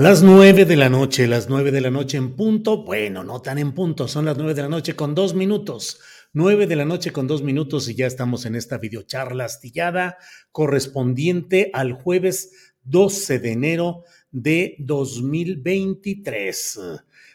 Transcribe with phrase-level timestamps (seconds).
[0.00, 2.84] Las nueve de la noche, las nueve de la noche en punto.
[2.84, 6.00] Bueno, no tan en punto, son las nueve de la noche con dos minutos.
[6.32, 10.16] Nueve de la noche con dos minutos y ya estamos en esta videocharla astillada
[10.52, 16.80] correspondiente al jueves 12 de enero de 2023.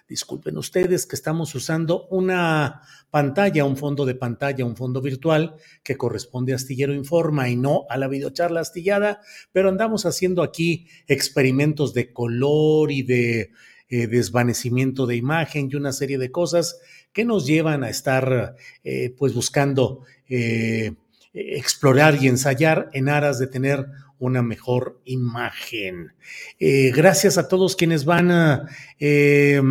[0.08, 5.98] Disculpen ustedes que estamos usando una pantalla, un fondo de pantalla, un fondo virtual que
[5.98, 11.96] corresponde a Astillero Informa y no a la videocharla astillada, pero andamos haciendo aquí experimentos
[11.96, 13.52] de color y de
[13.90, 16.80] eh, desvanecimiento de imagen y una serie de cosas
[17.12, 20.94] que nos llevan a estar eh, pues buscando eh,
[21.34, 23.88] explorar y ensayar en aras de tener
[24.20, 26.14] una mejor imagen.
[26.60, 28.68] Eh, gracias a todos quienes van
[29.00, 29.62] eh,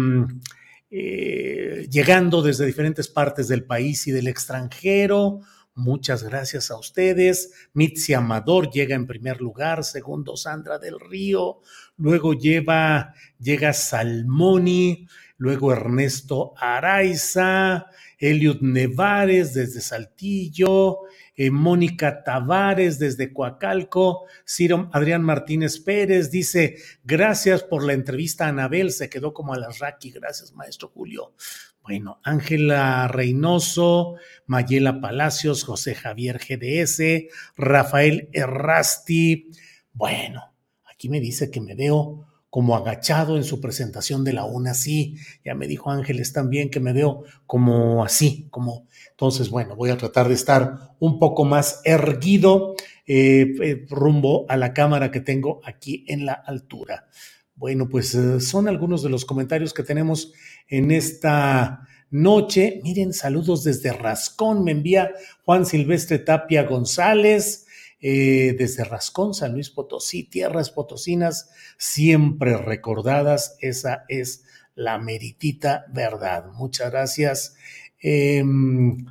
[0.91, 5.41] eh, llegando desde diferentes partes del país y del extranjero.
[5.75, 7.53] Muchas gracias a ustedes.
[7.73, 11.63] Mitzi Amador llega en primer lugar, segundo Sandra del Río,
[11.97, 17.87] luego lleva, llega Salmoni, luego Ernesto Araiza,
[18.19, 21.01] Eliud Nevares desde Saltillo,
[21.37, 28.93] eh, Mónica Tavares desde Coacalco, Ciro Adrián Martínez Pérez dice, gracias por la entrevista Anabel,
[28.93, 31.35] se quedó como a las Raki, gracias maestro Julio.
[31.83, 34.15] Bueno, Ángela Reynoso,
[34.47, 39.51] Mayela Palacios, José Javier GDS, Rafael Errasti.
[39.93, 40.55] Bueno,
[40.91, 45.17] aquí me dice que me veo como agachado en su presentación de la UNA, sí,
[45.45, 49.97] ya me dijo Ángeles también que me veo como así, como, entonces, bueno, voy a
[49.97, 52.77] tratar de estar un poco más erguido
[53.09, 57.09] eh, eh, rumbo a la cámara que tengo aquí en la altura.
[57.57, 60.33] Bueno, pues eh, son algunos de los comentarios que tenemos
[60.69, 62.81] en esta noche.
[62.85, 65.11] Miren, saludos desde Rascón, me envía
[65.45, 67.64] Juan Silvestre Tapia González.
[68.07, 71.49] Eh, desde Rascón, San Luis Potosí, tierras potosinas
[71.79, 73.57] siempre recordadas.
[73.63, 74.45] Esa es
[74.75, 76.53] la meritita verdad.
[76.53, 77.57] Muchas gracias.
[77.99, 79.07] Em,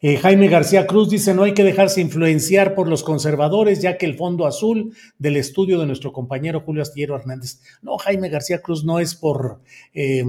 [0.00, 4.06] eh, Jaime García Cruz dice, no hay que dejarse influenciar por los conservadores, ya que
[4.06, 7.60] el fondo azul del estudio de nuestro compañero Julio Astillero Hernández.
[7.80, 9.60] No, Jaime García Cruz no es por,
[9.94, 10.24] eh,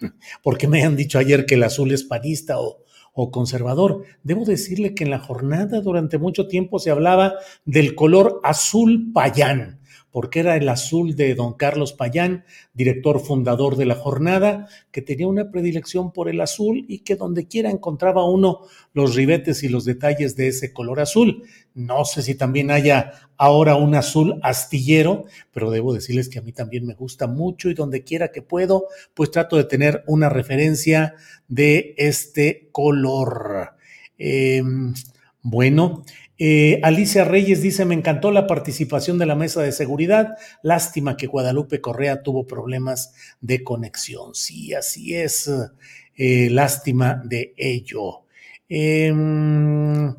[0.42, 2.85] porque me han dicho ayer que el azul es panista o,
[3.16, 4.04] o conservador.
[4.22, 7.34] Debo decirle que en la jornada durante mucho tiempo se hablaba
[7.64, 9.80] del color azul payán,
[10.16, 15.26] porque era el azul de don Carlos Payán, director fundador de la jornada, que tenía
[15.26, 18.62] una predilección por el azul y que donde quiera encontraba uno
[18.94, 21.42] los ribetes y los detalles de ese color azul.
[21.74, 26.52] No sé si también haya ahora un azul astillero, pero debo decirles que a mí
[26.52, 31.12] también me gusta mucho y donde quiera que puedo, pues trato de tener una referencia
[31.46, 33.74] de este color.
[34.16, 34.62] Eh,
[35.42, 36.04] bueno,
[36.38, 40.36] eh, Alicia Reyes dice, me encantó la participación de la mesa de seguridad.
[40.62, 44.34] Lástima que Guadalupe Correa tuvo problemas de conexión.
[44.34, 45.50] Sí, así es.
[46.16, 48.22] Eh, lástima de ello.
[48.68, 50.14] Em,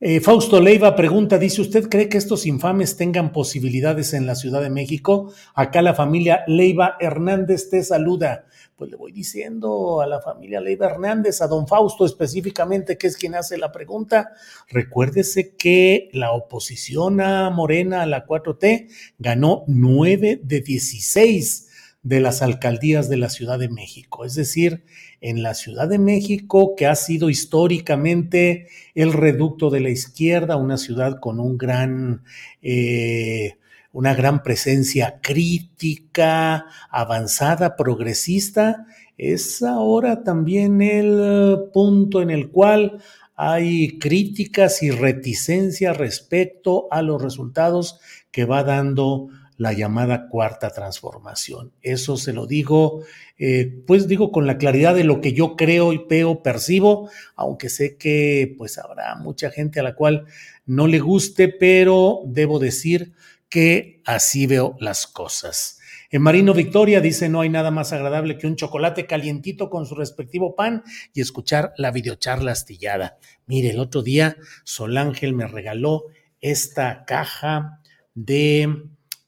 [0.00, 4.60] eh, Fausto Leiva pregunta, dice, ¿usted cree que estos infames tengan posibilidades en la Ciudad
[4.60, 5.32] de México?
[5.54, 8.46] Acá la familia Leiva Hernández te saluda.
[8.76, 13.16] Pues le voy diciendo a la familia Leiva Hernández, a don Fausto específicamente, que es
[13.16, 14.32] quien hace la pregunta,
[14.68, 18.88] recuérdese que la oposición a Morena, a la 4T,
[19.18, 21.68] ganó 9 de 16
[22.04, 24.24] de las alcaldías de la Ciudad de México.
[24.24, 24.84] Es decir,
[25.20, 30.78] en la Ciudad de México, que ha sido históricamente el reducto de la izquierda, una
[30.78, 32.22] ciudad con un gran...
[32.62, 33.56] Eh,
[33.96, 38.86] una gran presencia crítica, avanzada, progresista,
[39.16, 43.00] es ahora también el punto en el cual
[43.36, 48.00] hay críticas y reticencias respecto a los resultados
[48.32, 51.72] que va dando la llamada cuarta transformación.
[51.82, 53.02] Eso se lo digo,
[53.38, 57.68] eh, pues digo con la claridad de lo que yo creo y veo, percibo, aunque
[57.68, 60.26] sé que pues habrá mucha gente a la cual
[60.66, 63.12] no le guste, pero debo decir
[63.48, 65.78] que así veo las cosas.
[66.10, 69.94] En Marino Victoria dice, no hay nada más agradable que un chocolate calientito con su
[69.94, 73.18] respectivo pan y escuchar la videocharla astillada.
[73.46, 76.04] Mire, el otro día Sol Ángel me regaló
[76.40, 77.80] esta caja
[78.14, 78.84] de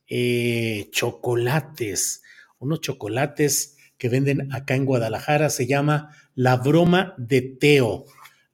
[0.08, 2.22] eh, chocolates,
[2.58, 8.04] unos chocolates que venden acá en Guadalajara, se llama La Broma de Teo.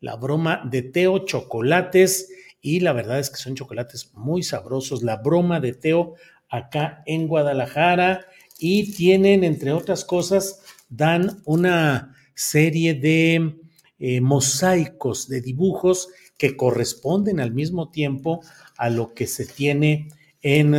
[0.01, 2.29] La Broma de Teo, chocolates
[2.63, 5.03] y la verdad es que son chocolates muy sabrosos.
[5.03, 6.15] La broma de Teo
[6.49, 8.27] acá en Guadalajara
[8.59, 13.57] y tienen, entre otras cosas, dan una serie de
[13.99, 16.09] eh, mosaicos, de dibujos
[16.39, 18.43] que corresponden al mismo tiempo
[18.77, 20.09] a lo que se tiene
[20.41, 20.75] en,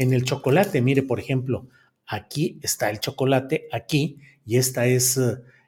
[0.00, 0.80] en el chocolate.
[0.80, 1.68] Mire, por ejemplo,
[2.06, 5.20] aquí está el chocolate, aquí, y esta es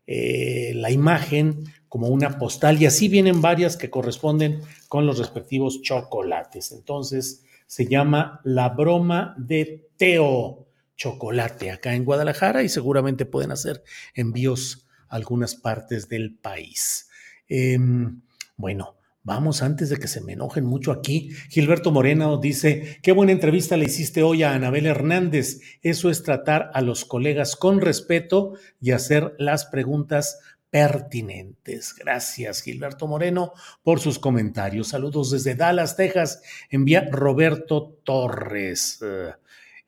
[0.06, 5.82] eh, la imagen como una postal y así vienen varias que corresponden con los respectivos
[5.82, 6.72] chocolates.
[6.72, 13.84] Entonces se llama La Broma de Teo Chocolate acá en Guadalajara y seguramente pueden hacer
[14.14, 17.10] envíos a algunas partes del país.
[17.48, 18.22] Em,
[18.56, 23.30] bueno, Vamos, antes de que se me enojen mucho aquí, Gilberto Moreno dice, qué buena
[23.30, 25.60] entrevista le hiciste hoy a Anabel Hernández.
[25.80, 30.40] Eso es tratar a los colegas con respeto y hacer las preguntas
[30.70, 31.94] pertinentes.
[31.94, 33.52] Gracias, Gilberto Moreno,
[33.84, 34.88] por sus comentarios.
[34.88, 36.42] Saludos desde Dallas, Texas.
[36.70, 38.98] Envía Roberto Torres.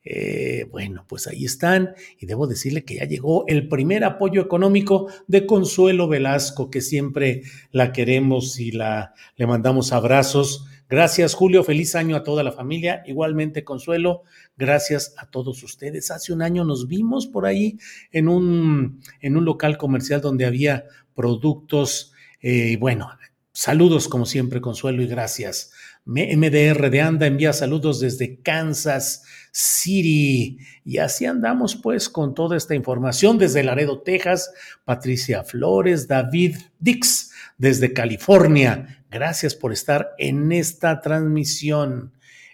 [0.07, 5.07] Eh, bueno, pues ahí están y debo decirle que ya llegó el primer apoyo económico
[5.27, 7.41] de Consuelo Velasco, que siempre
[7.71, 10.67] la queremos y la le mandamos abrazos.
[10.87, 11.63] Gracias, Julio.
[11.63, 13.01] Feliz año a toda la familia.
[13.07, 14.21] Igualmente, Consuelo,
[14.55, 16.11] gracias a todos ustedes.
[16.11, 17.79] Hace un año nos vimos por ahí
[18.11, 20.85] en un, en un local comercial donde había
[21.15, 22.13] productos.
[22.39, 23.09] Eh, bueno,
[23.51, 25.71] saludos como siempre, Consuelo, y gracias.
[26.05, 30.59] MDR de Anda envía saludos desde Kansas City.
[30.83, 34.53] Y así andamos pues con toda esta información desde Laredo, Texas.
[34.83, 39.03] Patricia Flores, David Dix desde California.
[39.09, 42.13] Gracias por estar en esta transmisión.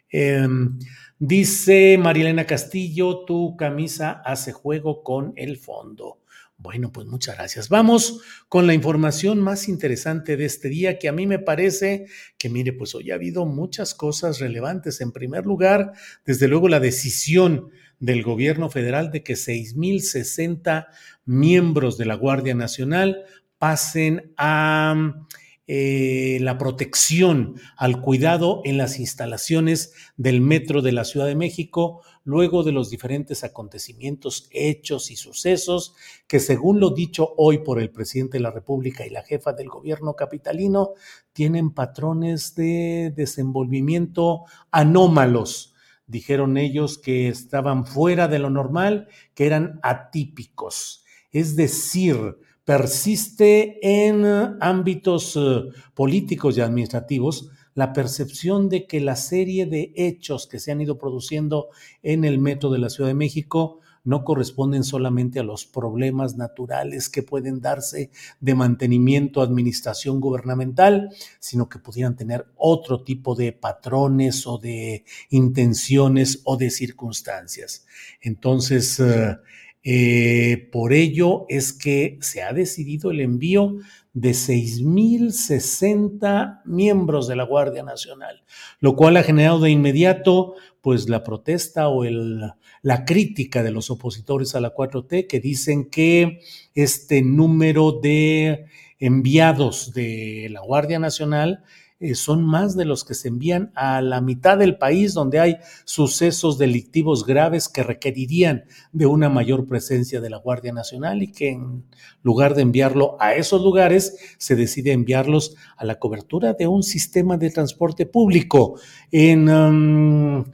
[0.10, 0.80] Em,
[1.20, 6.21] dice Marilena Castillo, tu camisa hace juego con el fondo.
[6.62, 7.70] Bueno, pues muchas gracias.
[7.70, 12.06] Vamos con la información más interesante de este día, que a mí me parece
[12.38, 15.02] que, mire, pues hoy ha habido muchas cosas relevantes.
[15.02, 15.94] En primer lugar,
[16.24, 20.86] desde luego, la decisión del gobierno federal de que 6.060
[21.26, 23.26] miembros de la Guardia Nacional
[23.58, 25.26] pasen a
[25.74, 32.02] eh, la protección al cuidado en las instalaciones del metro de la Ciudad de México,
[32.26, 35.96] luego de los diferentes acontecimientos, hechos y sucesos
[36.28, 39.70] que, según lo dicho hoy por el presidente de la República y la jefa del
[39.70, 40.90] gobierno capitalino,
[41.32, 44.42] tienen patrones de desenvolvimiento
[44.72, 45.74] anómalos.
[46.06, 51.06] Dijeron ellos que estaban fuera de lo normal, que eran atípicos.
[51.32, 54.26] Es decir, persiste en
[54.60, 55.64] ámbitos eh,
[55.94, 60.98] políticos y administrativos la percepción de que la serie de hechos que se han ido
[60.98, 61.70] produciendo
[62.04, 67.08] en el metro de la Ciudad de México no corresponden solamente a los problemas naturales
[67.08, 74.48] que pueden darse de mantenimiento, administración gubernamental, sino que pudieran tener otro tipo de patrones
[74.48, 77.86] o de intenciones o de circunstancias.
[78.22, 79.38] Entonces, eh,
[79.84, 83.80] eh, por ello es que se ha decidido el envío
[84.14, 88.44] de 6.060 miembros de la Guardia Nacional,
[88.80, 92.42] lo cual ha generado de inmediato pues la protesta o el,
[92.82, 96.42] la crítica de los opositores a la 4T que dicen que
[96.76, 98.66] este número de
[99.00, 101.64] enviados de la Guardia Nacional
[102.02, 105.58] eh, son más de los que se envían a la mitad del país donde hay
[105.86, 111.50] sucesos delictivos graves que requerirían de una mayor presencia de la Guardia Nacional y que
[111.50, 111.86] en
[112.24, 117.38] lugar de enviarlo a esos lugares, se decide enviarlos a la cobertura de un sistema
[117.38, 118.80] de transporte público.
[119.12, 120.46] En, um,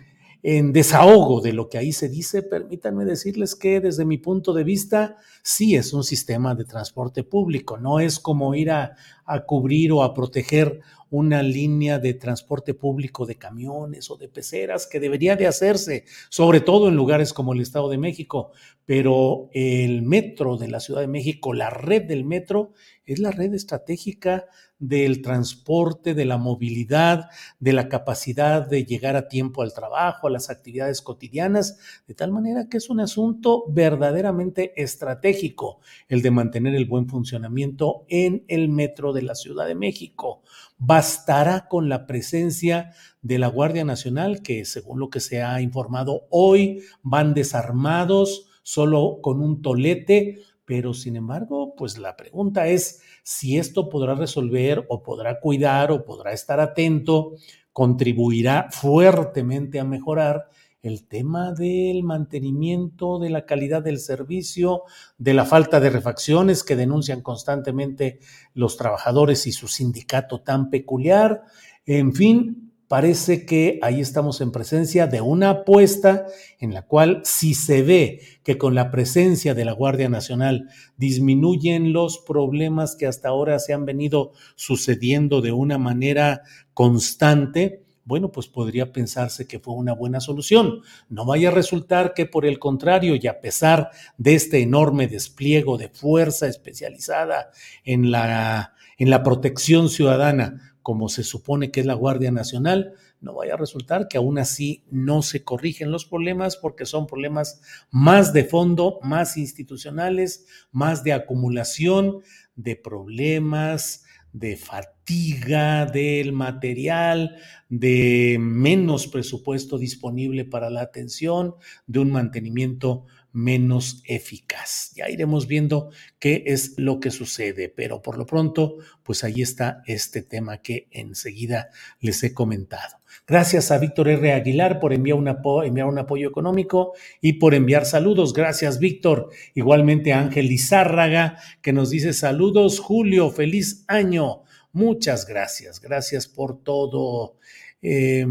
[0.43, 4.63] en desahogo de lo que ahí se dice, permítanme decirles que desde mi punto de
[4.63, 9.91] vista, sí es un sistema de transporte público, no es como ir a, a cubrir
[9.91, 15.35] o a proteger una línea de transporte público de camiones o de peceras que debería
[15.35, 18.51] de hacerse, sobre todo en lugares como el Estado de México,
[18.85, 22.73] pero el metro de la Ciudad de México, la red del metro,
[23.05, 24.45] es la red estratégica
[24.79, 30.29] del transporte, de la movilidad, de la capacidad de llegar a tiempo al trabajo, a
[30.29, 36.75] las actividades cotidianas, de tal manera que es un asunto verdaderamente estratégico el de mantener
[36.75, 40.43] el buen funcionamiento en el metro de la Ciudad de México.
[40.77, 46.27] Bastará con la presencia de la Guardia Nacional, que según lo que se ha informado
[46.29, 53.57] hoy, van desarmados, solo con un tolete, pero sin embargo, pues la pregunta es si
[53.57, 57.35] esto podrá resolver o podrá cuidar o podrá estar atento,
[57.71, 60.49] contribuirá fuertemente a mejorar
[60.81, 64.83] el tema del mantenimiento de la calidad del servicio,
[65.17, 68.19] de la falta de refacciones que denuncian constantemente
[68.53, 71.43] los trabajadores y su sindicato tan peculiar.
[71.85, 76.25] En fin, parece que ahí estamos en presencia de una apuesta
[76.59, 81.91] en la cual si se ve que con la presencia de la Guardia Nacional disminuyen
[81.91, 86.43] los problemas que hasta ahora se han venido sucediendo de una manera
[86.73, 90.81] constante, bueno, pues podría pensarse que fue una buena solución.
[91.09, 95.77] No vaya a resultar que por el contrario, y a pesar de este enorme despliego
[95.77, 97.51] de fuerza especializada
[97.83, 103.33] en la, en la protección ciudadana, como se supone que es la Guardia Nacional, no
[103.33, 107.61] vaya a resultar que aún así no se corrigen los problemas porque son problemas
[107.91, 112.21] más de fondo, más institucionales, más de acumulación
[112.55, 117.37] de problemas, de fatiga del material,
[117.69, 121.55] de menos presupuesto disponible para la atención,
[121.87, 124.91] de un mantenimiento menos eficaz.
[124.95, 129.83] Ya iremos viendo qué es lo que sucede, pero por lo pronto, pues ahí está
[129.85, 131.69] este tema que enseguida
[131.99, 132.97] les he comentado.
[133.25, 134.33] Gracias a Víctor R.
[134.33, 135.27] Aguilar por enviar un,
[135.65, 138.33] enviar un apoyo económico y por enviar saludos.
[138.33, 139.29] Gracias, Víctor.
[139.55, 144.43] Igualmente a Ángel Lizárraga, que nos dice saludos, Julio, feliz año.
[144.73, 145.79] Muchas gracias.
[145.79, 147.37] Gracias por todo.
[147.81, 148.25] Eh,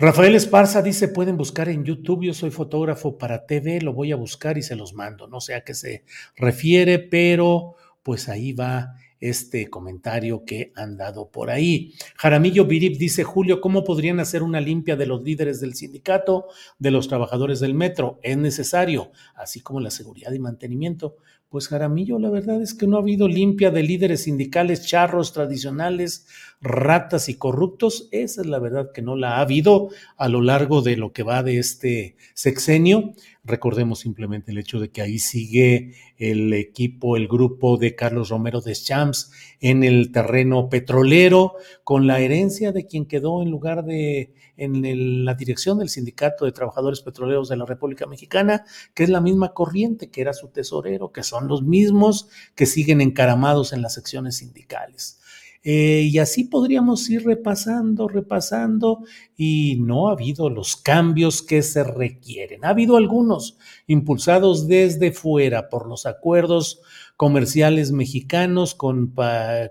[0.00, 4.16] Rafael Esparza dice, pueden buscar en YouTube, yo soy fotógrafo para TV, lo voy a
[4.16, 5.26] buscar y se los mando.
[5.26, 6.04] No sé a qué se
[6.36, 11.94] refiere, pero pues ahí va este comentario que han dado por ahí.
[12.16, 16.46] Jaramillo Virip dice, Julio, ¿cómo podrían hacer una limpia de los líderes del sindicato,
[16.78, 18.18] de los trabajadores del metro?
[18.22, 21.16] Es necesario, así como la seguridad y mantenimiento.
[21.48, 26.26] Pues Jaramillo, la verdad es que no ha habido limpia de líderes sindicales charros tradicionales,
[26.60, 28.08] ratas y corruptos.
[28.10, 31.22] Esa es la verdad que no la ha habido a lo largo de lo que
[31.22, 33.12] va de este sexenio.
[33.44, 38.60] Recordemos simplemente el hecho de que ahí sigue el equipo, el grupo de Carlos Romero
[38.60, 44.34] de Champs en el terreno petrolero, con la herencia de quien quedó en lugar de
[44.58, 49.20] en la dirección del Sindicato de Trabajadores Petroleros de la República Mexicana, que es la
[49.20, 53.94] misma corriente que era su tesorero, que son los mismos que siguen encaramados en las
[53.94, 55.20] secciones sindicales.
[55.62, 59.04] Eh, y así podríamos ir repasando, repasando,
[59.36, 62.64] y no ha habido los cambios que se requieren.
[62.64, 66.80] Ha habido algunos impulsados desde fuera por los acuerdos
[67.18, 69.12] comerciales mexicanos con,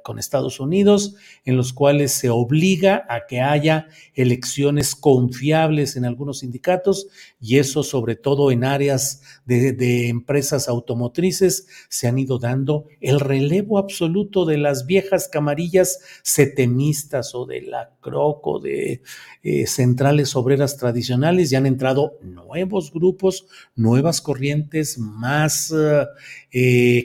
[0.04, 6.40] con, Estados Unidos, en los cuales se obliga a que haya elecciones confiables en algunos
[6.40, 7.08] sindicatos
[7.40, 13.78] y eso sobre todo en áreas de, empresas automotrices se han ido dando el relevo
[13.78, 19.02] absoluto de las viejas camarillas setemistas o de la croco de
[19.44, 26.06] eh, centrales obreras tradicionales y han entrado nuevos grupos, nuevas corrientes más eh,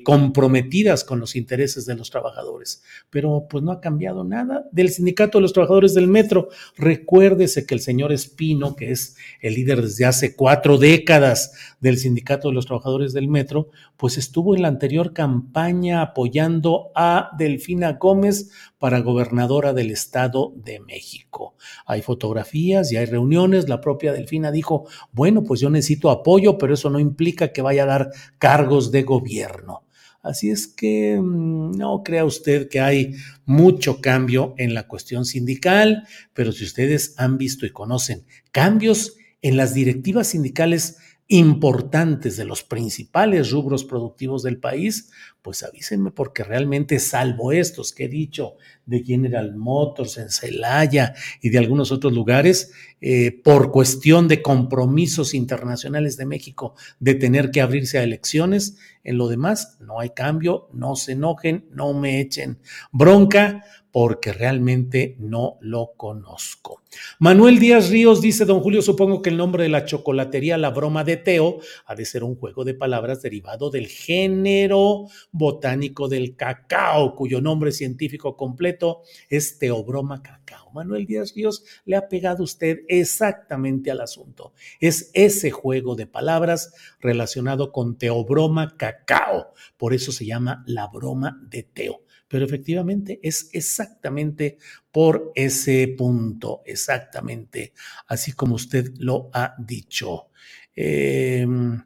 [0.05, 2.83] comprometidas con los intereses de los trabajadores.
[3.11, 4.69] Pero pues no ha cambiado nada.
[4.73, 9.55] Del sindicato de los trabajadores del metro, recuérdese que el señor Espino, que es el
[9.55, 14.63] líder desde hace cuatro décadas del sindicato de los trabajadores del metro, pues estuvo en
[14.63, 18.51] la anterior campaña apoyando a Delfina Gómez
[18.83, 21.55] para gobernadora del Estado de México.
[21.87, 23.69] Hay fotografías y hay reuniones.
[23.69, 27.85] La propia Delfina dijo, bueno, pues yo necesito apoyo, pero eso no implica que vaya
[27.85, 28.11] a dar
[28.41, 29.85] cargos de gobierno.
[30.21, 36.03] Así es que mm, no crea usted que hay mucho cambio en la cuestión sindical,
[36.35, 40.99] pero si ustedes han visto y conocen cambios en las directivas sindicales
[41.29, 45.11] importantes de los principales rubros productivos del país,
[45.43, 48.57] pues avísenme porque realmente salvo estos que he dicho
[48.87, 55.35] de General Motors en Celaya y de algunos otros lugares, eh, por cuestión de compromisos
[55.35, 60.69] internacionales de México de tener que abrirse a elecciones, en lo demás no hay cambio,
[60.73, 62.59] no se enojen, no me echen
[62.93, 66.83] bronca, porque realmente no lo conozco.
[67.19, 71.05] Manuel Díaz Ríos dice, don Julio, supongo que el nombre de la chocolatería La Broma
[71.05, 77.17] de Teo ha de ser un juego de palabras derivado del género botánico del cacao,
[77.17, 80.71] cuyo nombre científico completo es Teobroma cacao.
[80.73, 84.53] Manuel Díaz Ríos le ha pegado usted exactamente al asunto.
[84.79, 89.53] Es ese juego de palabras relacionado con Teobroma cacao.
[89.77, 94.57] Por eso se llama La Broma de Teo pero efectivamente es exactamente
[94.91, 97.75] por ese punto, exactamente,
[98.07, 100.31] así como usted lo ha dicho.
[100.75, 101.79] Em,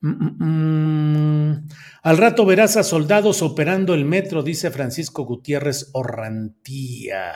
[0.00, 1.68] mm, mm, mm.
[2.02, 7.32] Al rato verás a soldados operando el metro, dice Francisco Gutiérrez Orrantía.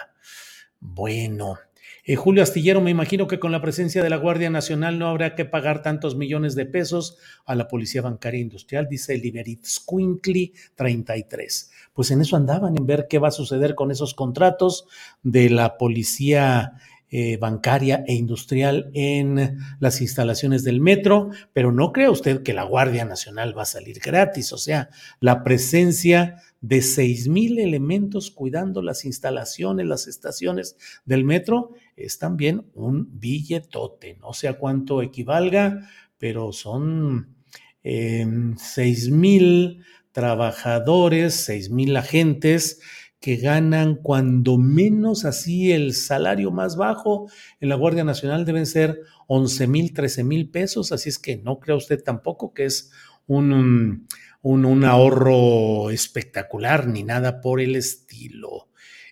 [0.81, 1.59] Bueno,
[2.05, 5.37] eh, Julio Astillero, me imagino que con la presencia de la Guardia Nacional no habrá
[5.37, 11.71] que pagar tantos millones de pesos a la Policía Bancaria Industrial, dice Liberit Squinkly 33.
[11.93, 14.89] Pues en eso andaban, en ver qué va a suceder con esos contratos
[15.23, 16.73] de la Policía
[17.15, 22.65] eh, bancaria e industrial en las instalaciones del metro, pero no crea usted que la
[22.65, 24.89] Guardia Nacional va a salir gratis, o sea,
[25.21, 32.65] la presencia de seis mil elementos cuidando las instalaciones, las estaciones del metro, es también
[32.73, 34.17] un billetote.
[34.21, 37.37] No sé a cuánto equivalga, pero son
[37.83, 42.81] seis mil trabajadores, seis mil agentes
[43.23, 49.01] que ganan cuando menos así el salario más bajo en la Guardia Nacional deben ser
[49.29, 52.91] 11 mil, 13 mil pesos, así es que no crea usted tampoco que es
[53.29, 54.09] un,
[54.43, 58.69] un, ahorro espectacular ni nada por el estilo.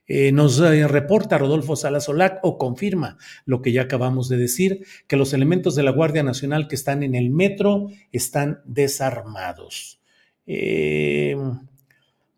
[0.08, 5.16] Eh, nos eh, reporta Rodolfo Salazolac o confirma lo que ya acabamos de decir, que
[5.16, 10.00] los elementos de la Guardia Nacional que están en el metro están desarmados.
[10.46, 11.36] Eh,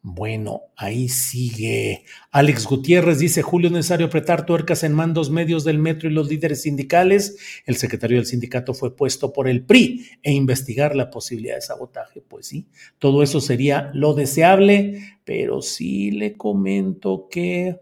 [0.04, 2.04] bueno, ahí sigue.
[2.32, 6.28] Alex Gutiérrez dice, Julio, es necesario apretar tuercas en mandos medios del metro y los
[6.28, 7.37] líderes sindicales.
[7.66, 12.20] El secretario del sindicato fue puesto por el PRI e investigar la posibilidad de sabotaje.
[12.20, 12.66] Pues sí,
[12.98, 17.79] todo eso sería lo deseable, pero sí le comento que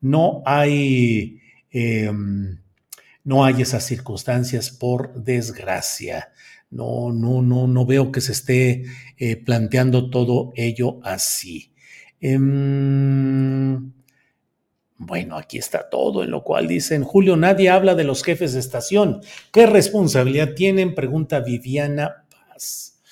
[0.00, 1.40] no hay,
[1.72, 2.60] em,
[3.24, 6.28] no hay esas circunstancias por desgracia.
[6.70, 8.84] No, no, no, no veo que se esté
[9.16, 11.73] eh, planteando todo ello así.
[12.26, 13.92] Em,
[14.96, 18.60] bueno, aquí está todo, en lo cual dicen, Julio, nadie habla de los jefes de
[18.60, 19.20] estación.
[19.52, 20.94] ¿Qué responsabilidad tienen?
[20.94, 23.02] Pregunta Viviana Paz.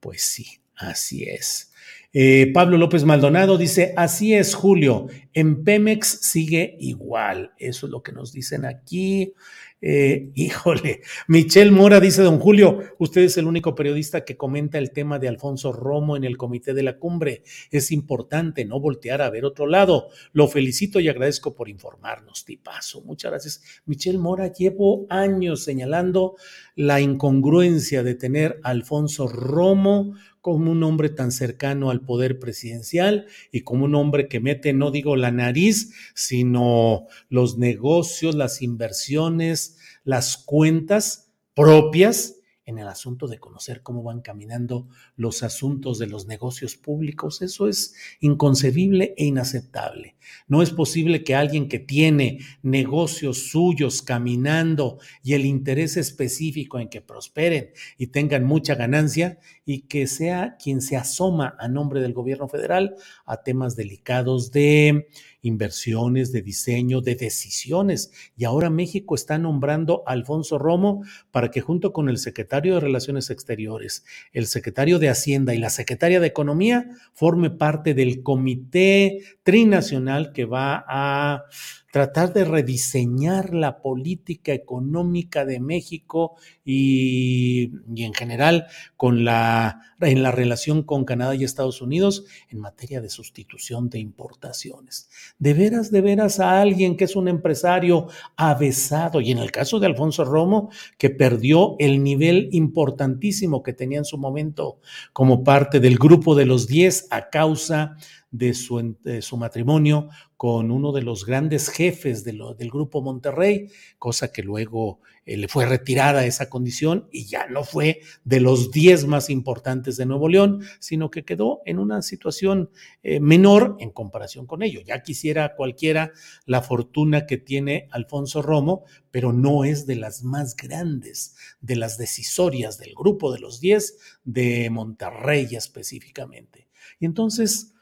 [0.00, 1.72] Pues sí, así es.
[2.12, 7.52] Eh, Pablo López Maldonado dice, así es, Julio, en Pemex sigue igual.
[7.58, 9.34] Eso es lo que nos dicen aquí.
[9.80, 14.90] Eh, híjole, Michelle Mora dice, don Julio, usted es el único periodista que comenta el
[14.90, 17.42] tema de Alfonso Romo en el comité de la cumbre.
[17.70, 20.08] Es importante no voltear a ver otro lado.
[20.32, 23.02] Lo felicito y agradezco por informarnos, tipazo.
[23.02, 23.62] Muchas gracias.
[23.84, 26.36] Michelle Mora, llevo años señalando
[26.74, 30.14] la incongruencia de tener a Alfonso Romo
[30.48, 34.90] como un hombre tan cercano al poder presidencial y como un hombre que mete, no
[34.90, 43.38] digo la nariz, sino los negocios, las inversiones, las cuentas propias en el asunto de
[43.38, 47.40] conocer cómo van caminando los asuntos de los negocios públicos.
[47.40, 50.16] Eso es inconcebible e inaceptable.
[50.48, 56.90] No es posible que alguien que tiene negocios suyos caminando y el interés específico en
[56.90, 62.14] que prosperen y tengan mucha ganancia y que sea quien se asoma a nombre del
[62.14, 65.08] gobierno federal a temas delicados de
[65.42, 68.10] inversiones, de diseño, de decisiones.
[68.34, 72.80] Y ahora México está nombrando a Alfonso Romo para que junto con el secretario de
[72.80, 79.20] Relaciones Exteriores, el secretario de Hacienda y la secretaria de Economía forme parte del comité
[79.42, 81.44] trinacional que va a
[81.90, 90.30] tratar de rediseñar la política económica de México y, en general con la, en la
[90.30, 95.08] relación con Canadá y Estados Unidos en materia de sustitución de importaciones.
[95.38, 99.80] De veras, de veras a alguien que es un empresario avesado y en el caso
[99.80, 104.80] de Alfonso Romo, que perdió el nivel importantísimo que tenía en su momento
[105.12, 107.96] como parte del grupo de los 10 a causa
[108.30, 114.44] de su, su matrimonio con uno de los grandes jefes del grupo Monterrey, cosa que
[114.44, 119.30] luego eh, le fue retirada esa condición y ya no fue de los 10 más
[119.30, 122.70] importantes de Nuevo León, sino que quedó en una situación
[123.02, 124.80] eh, menor en comparación con ello.
[124.80, 126.12] Ya quisiera cualquiera
[126.46, 131.98] la fortuna que tiene Alfonso Romo, pero no es de las más grandes, de las
[131.98, 136.68] decisorias del grupo de los 10 de Monterrey específicamente.
[137.00, 137.74] Y entonces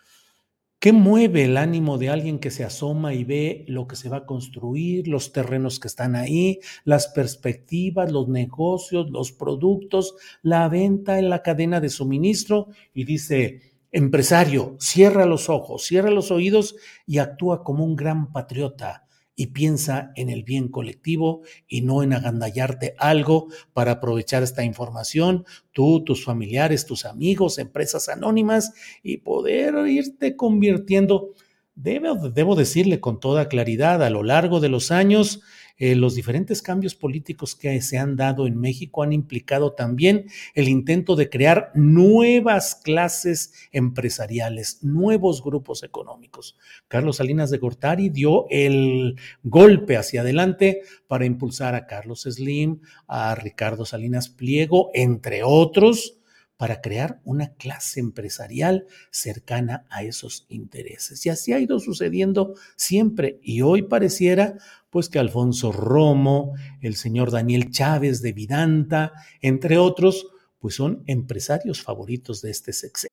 [0.78, 4.18] ¿Qué mueve el ánimo de alguien que se asoma y ve lo que se va
[4.18, 11.18] a construir, los terrenos que están ahí, las perspectivas, los negocios, los productos, la venta
[11.18, 17.18] en la cadena de suministro y dice, empresario, cierra los ojos, cierra los oídos y
[17.18, 19.05] actúa como un gran patriota?
[19.36, 25.44] Y piensa en el bien colectivo y no en agandallarte algo para aprovechar esta información,
[25.72, 28.72] tú, tus familiares, tus amigos, empresas anónimas
[29.02, 31.34] y poder irte convirtiendo.
[31.74, 35.42] Debo, decirle con toda claridad, a lo largo de los años,
[35.78, 40.68] eh, los diferentes cambios políticos que se han dado en México han implicado también el
[40.68, 46.56] intento de crear nuevas clases empresariales, nuevos grupos económicos.
[46.88, 53.34] Carlos Salinas de Gortari dio el golpe hacia adelante para impulsar a Carlos Slim, a
[53.34, 56.18] Ricardo Salinas Pliego, entre otros,
[56.56, 61.24] para crear una clase empresarial cercana a esos intereses.
[61.26, 63.38] Y así ha ido sucediendo siempre.
[63.42, 64.56] Y hoy pareciera
[64.90, 70.26] pues que Alfonso Romo, el señor Daniel Chávez de Vidanta, entre otros,
[70.58, 73.10] pues son empresarios favoritos de este sexenio.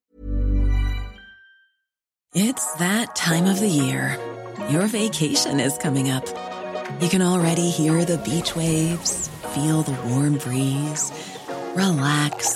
[2.35, 4.17] It's that time of the year.
[4.71, 6.23] Your vacation is coming up.
[6.99, 11.11] You can already hear the beach waves, feel the warm breeze,
[11.75, 12.55] relax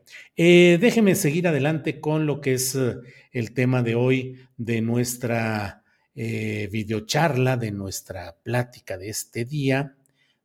[0.35, 2.75] eh, déjeme seguir adelante con lo que es...
[2.75, 9.95] Uh, el tema de hoy de nuestra eh, videocharla, de nuestra plática de este día.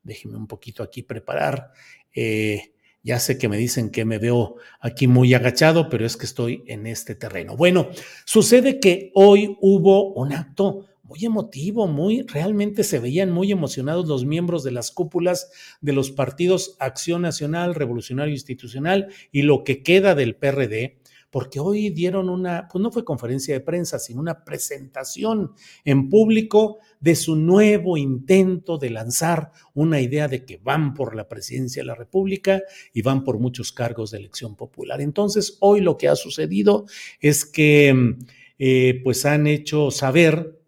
[0.02, 1.72] Déjenme un poquito aquí preparar.
[2.14, 2.72] Eh,
[3.02, 6.64] ya sé que me dicen que me veo aquí muy agachado, pero es que estoy
[6.66, 7.56] en este terreno.
[7.56, 7.90] Bueno,
[8.24, 14.24] sucede que hoy hubo un acto muy emotivo, muy realmente se veían muy emocionados los
[14.24, 20.14] miembros de las cúpulas de los partidos Acción Nacional, Revolucionario Institucional y lo que queda
[20.14, 20.98] del PRD
[21.30, 25.52] porque hoy dieron una, pues no fue conferencia de prensa, sino una presentación
[25.84, 31.28] en público de su nuevo intento de lanzar una idea de que van por la
[31.28, 32.62] presidencia de la República
[32.94, 35.02] y van por muchos cargos de elección popular.
[35.02, 36.86] Entonces, hoy lo que ha sucedido
[37.20, 38.16] es que
[38.58, 40.58] eh, pues han hecho saber,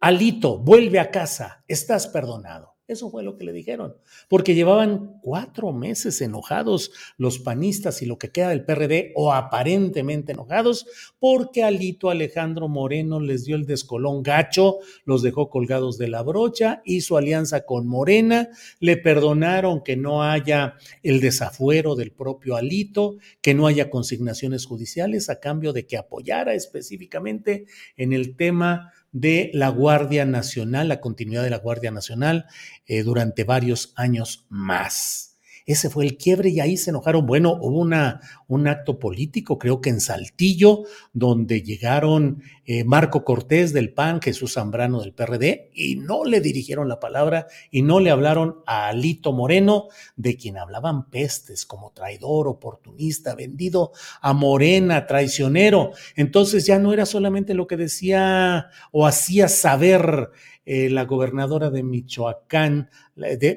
[0.00, 2.76] Alito, vuelve a casa, estás perdonado.
[2.88, 3.96] Eso fue lo que le dijeron,
[4.28, 10.30] porque llevaban cuatro meses enojados los panistas y lo que queda del PRD, o aparentemente
[10.30, 10.86] enojados,
[11.18, 16.80] porque Alito Alejandro Moreno les dio el descolón gacho, los dejó colgados de la brocha,
[16.84, 23.54] hizo alianza con Morena, le perdonaron que no haya el desafuero del propio Alito, que
[23.54, 29.70] no haya consignaciones judiciales a cambio de que apoyara específicamente en el tema de la
[29.70, 32.44] Guardia Nacional, la continuidad de la Guardia Nacional
[32.86, 35.35] eh, durante varios años más.
[35.66, 37.26] Ese fue el quiebre y ahí se enojaron.
[37.26, 43.72] Bueno, hubo una, un acto político, creo que en Saltillo, donde llegaron eh, Marco Cortés
[43.72, 48.10] del PAN, Jesús Zambrano del PRD, y no le dirigieron la palabra y no le
[48.10, 55.90] hablaron a Alito Moreno, de quien hablaban pestes como traidor, oportunista, vendido a Morena, traicionero.
[56.14, 60.30] Entonces ya no era solamente lo que decía o hacía saber
[60.66, 62.90] eh, la gobernadora de Michoacán,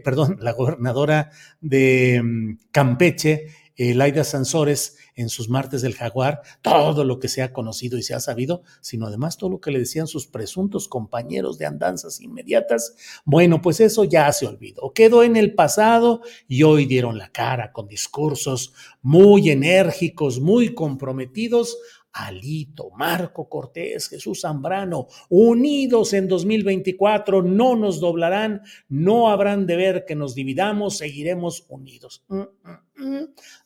[0.04, 7.06] perdón, la gobernadora de mm, Campeche, eh, Laida Sansores en sus martes del jaguar, todo
[7.06, 9.80] lo que se ha conocido y se ha sabido, sino además todo lo que le
[9.80, 12.96] decían sus presuntos compañeros de andanzas inmediatas.
[13.24, 17.72] Bueno, pues eso ya se olvidó, quedó en el pasado y hoy dieron la cara
[17.72, 21.78] con discursos muy enérgicos, muy comprometidos
[22.12, 30.06] Alito, Marco Cortés, Jesús Zambrano, unidos en 2024, no nos doblarán, no habrán de ver
[30.06, 32.26] que nos dividamos, seguiremos unidos.
[32.28, 32.89] Mm, mm.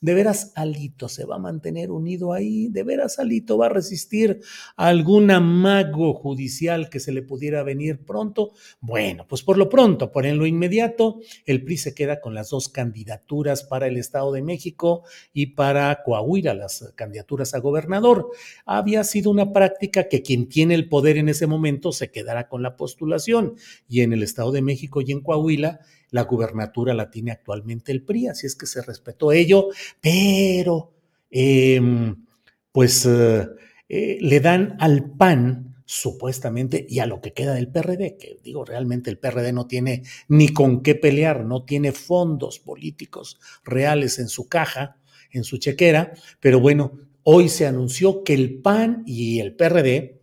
[0.02, 2.68] ¿De veras Alito se va a mantener unido ahí?
[2.70, 4.40] ¿De veras Alito va a resistir
[4.76, 8.52] a algún amago judicial que se le pudiera venir pronto?
[8.80, 12.50] Bueno, pues por lo pronto, por en lo inmediato, el PRI se queda con las
[12.50, 18.30] dos candidaturas para el Estado de México y para Coahuila, las candidaturas a gobernador.
[18.66, 22.62] Había sido una práctica que quien tiene el poder en ese momento se quedará con
[22.62, 23.56] la postulación
[23.88, 25.80] y en el Estado de México y en Coahuila
[26.14, 30.94] la gubernatura la tiene actualmente el PRI, así es que se respetó ello, pero
[31.32, 32.24] em,
[32.72, 33.48] pues eh,
[33.90, 38.64] eh, le dan al PAN supuestamente y a lo que queda del PRD, que digo,
[38.64, 44.28] realmente el PRD no tiene ni con qué pelear, no tiene fondos políticos reales en
[44.28, 44.98] su caja,
[45.32, 50.22] en su chequera, pero bueno, hoy se anunció que el PAN y el PRD,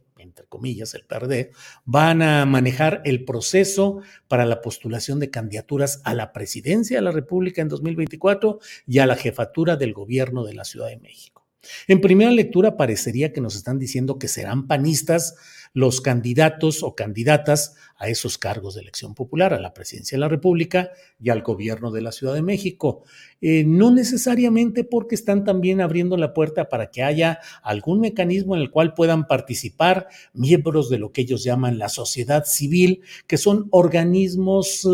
[0.51, 1.53] comillas, el PRD,
[1.87, 7.13] van a manejar el proceso para la postulación de candidaturas a la presidencia de la
[7.13, 11.40] República en 2024 y a la jefatura del gobierno de la Ciudad de México.
[11.89, 15.35] En primera lectura parecería que nos están diciendo que serán panistas
[15.73, 20.29] los candidatos o candidatas a esos cargos de elección popular, a la presidencia de la
[20.29, 23.05] República y al gobierno de la Ciudad de México.
[23.41, 28.63] Eh, no necesariamente porque están también abriendo la puerta para que haya algún mecanismo en
[28.63, 33.69] el cual puedan participar miembros de lo que ellos llaman la sociedad civil, que son
[33.71, 34.89] organismos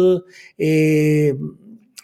[0.58, 1.34] eh,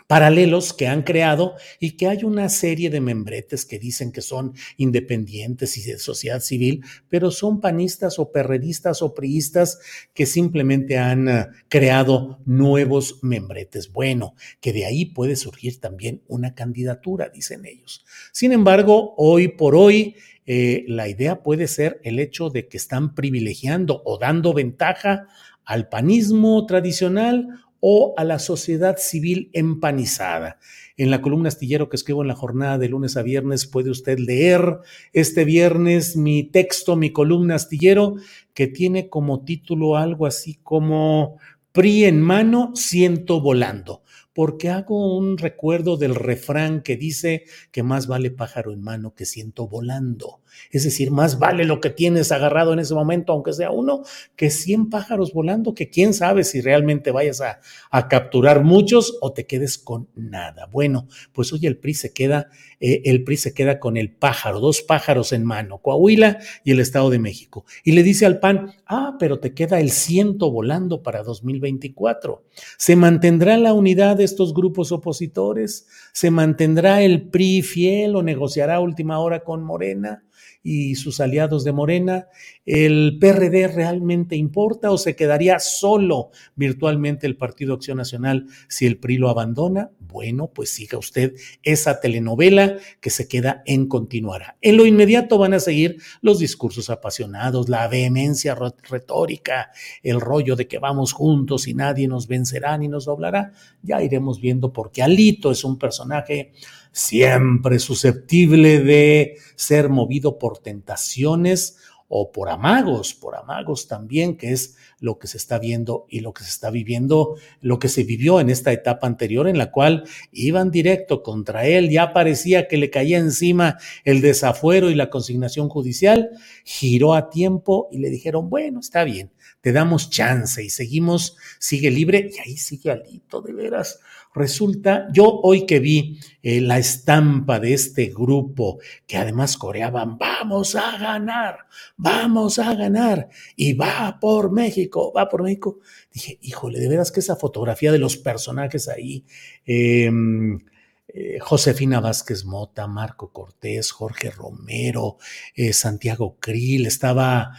[0.07, 4.55] paralelos que han creado y que hay una serie de membretes que dicen que son
[4.77, 9.79] independientes y de sociedad civil, pero son panistas o perredistas o priistas
[10.15, 13.93] que simplemente han eh, creado nuevos membretes.
[13.93, 18.05] Bueno, que de ahí puede surgir también una candidatura, dicen ellos.
[18.33, 23.15] Sin embargo, hoy por hoy, eh, la idea puede ser el hecho de que están
[23.15, 25.29] privilegiando o dando ventaja
[25.65, 27.47] al panismo tradicional
[27.85, 30.61] o a la sociedad civil empanizada.
[30.97, 34.21] En la columna astillero que escribo en la jornada de lunes a viernes puede usted
[34.21, 34.79] leer
[35.13, 38.15] este viernes mi texto, mi columna astillero,
[38.55, 41.39] que tiene como título algo así como
[41.73, 44.02] PRI en mano, siento volando
[44.33, 49.27] porque hago un recuerdo del refrán que dice que más vale pájaro en mano que
[49.27, 50.41] ciento volando.
[50.71, 54.03] Es decir, más vale lo que tienes agarrado en ese momento, aunque sea uno,
[54.37, 57.61] que cien pájaros volando, que quién sabe si realmente vayas a,
[58.09, 60.67] capturar muchos o te quedes con nada.
[60.71, 62.49] Bueno, pues hoy el PRI se queda,
[62.81, 66.81] eh, el PRI se queda con el pájaro, dos pájaros en mano, Coahuila y el
[66.81, 67.65] Estado de México.
[67.85, 72.45] Y le dice al PAN, ah, pero te queda el ciento volando para 2024.
[72.77, 75.87] ¿Se mantendrá la unidad estos grupos opositores?
[76.13, 80.25] ¿Se mantendrá el PRI fiel o negociará a última hora con Morena?
[80.63, 82.29] Y sus aliados de Morena,
[82.65, 88.99] ¿el PRD realmente importa o se quedaría solo virtualmente el Partido Acción Nacional si el
[88.99, 89.91] PRI lo abandona?
[89.99, 94.57] Bueno, pues siga usted esa telenovela que se queda en continuará.
[94.61, 98.55] En lo inmediato van a seguir los discursos apasionados, la vehemencia
[98.89, 99.71] retórica,
[100.03, 103.53] el rollo de que vamos juntos y nadie nos vencerá ni nos doblará.
[103.83, 106.53] Ya iremos viendo porque Alito es un personaje
[106.93, 111.79] siempre susceptible de ser movido por tentaciones
[112.15, 116.35] o por amagos, por amagos también, que es lo que se está viendo y lo
[116.35, 120.05] que se está viviendo, lo que se vivió en esta etapa anterior en la cual
[120.31, 125.71] iban directo contra él, ya parecía que le caía encima el desafuero y la consignación
[125.71, 126.29] judicial,
[126.65, 131.91] giró a tiempo y le dijeron, bueno, está bien, te damos chance y seguimos, sigue
[131.91, 134.01] libre y ahí sigue Alito, de veras
[134.35, 140.75] Resulta, yo hoy que vi eh, la estampa de este grupo, que además coreaban, vamos
[140.75, 141.67] a ganar,
[141.99, 147.21] vamos a ganar, y va por México, va por México, dije, híjole, de veras que
[147.21, 149.27] esa fotografía de los personajes ahí,
[149.67, 150.61] em,
[151.09, 155.19] eh, Josefina Vázquez Mota, Marco Cortés, Jorge Romero,
[155.55, 157.53] eh, Santiago Krill, estaba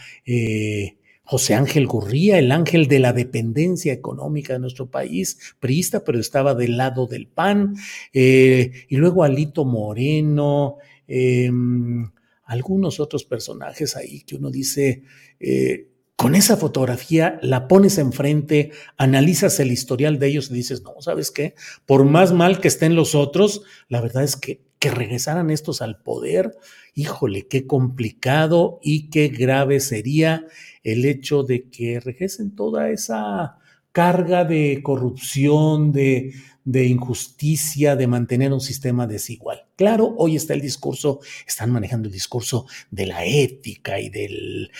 [1.24, 6.54] José Ángel Gurría, el ángel de la dependencia económica de nuestro país, priista, pero estaba
[6.54, 7.76] del lado del PAN,
[8.12, 10.76] eh, y luego Alito Moreno,
[11.08, 12.10] em,
[12.44, 15.02] algunos otros personajes ahí que uno dice,
[15.40, 20.94] eh, con esa fotografía la pones enfrente, analizas el historial de ellos y dices, no,
[21.00, 21.54] ¿sabes qué?
[21.86, 26.02] Por más mal que estén los otros, la verdad es que que regresaran estos al
[26.02, 26.58] poder,
[26.94, 30.44] híjole, qué complicado y qué grave sería
[30.82, 33.56] el hecho de que regresen toda esa
[33.92, 36.34] carga de corrupción, de,
[36.66, 39.63] de injusticia, de mantener un sistema desigual.
[39.76, 44.70] Claro, hoy está el discurso, están manejando el discurso de la ética y del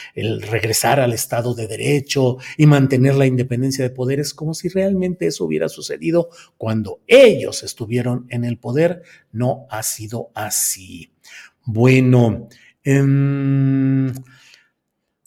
[0.43, 5.45] regresar al Estado de Derecho y mantener la independencia de poderes, como si realmente eso
[5.45, 9.03] hubiera sucedido cuando ellos estuvieron en el poder.
[9.33, 11.11] No ha sido así.
[11.65, 12.49] Bueno,
[12.85, 13.03] eh,